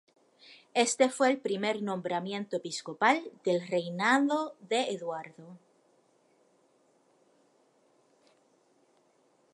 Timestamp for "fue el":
1.11-1.39